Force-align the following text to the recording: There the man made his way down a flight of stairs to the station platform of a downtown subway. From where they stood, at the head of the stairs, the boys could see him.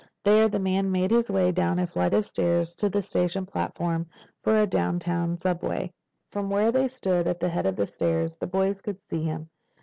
There 0.23 0.49
the 0.49 0.57
man 0.57 0.91
made 0.91 1.11
his 1.11 1.29
way 1.29 1.51
down 1.51 1.77
a 1.77 1.85
flight 1.85 2.15
of 2.15 2.25
stairs 2.25 2.73
to 2.77 2.89
the 2.89 3.03
station 3.03 3.45
platform 3.45 4.07
of 4.43 4.55
a 4.55 4.65
downtown 4.65 5.37
subway. 5.37 5.93
From 6.31 6.49
where 6.49 6.71
they 6.71 6.87
stood, 6.87 7.27
at 7.27 7.39
the 7.39 7.49
head 7.49 7.67
of 7.67 7.75
the 7.75 7.85
stairs, 7.85 8.35
the 8.35 8.47
boys 8.47 8.81
could 8.81 8.97
see 9.07 9.21
him. 9.21 9.51